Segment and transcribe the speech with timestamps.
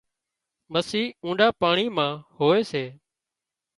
[0.73, 2.83] مسي اونڏا پاڻي مان هوئي سي